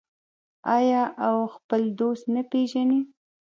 [0.75, 2.99] آیا او خپل دوست نه پیژني؟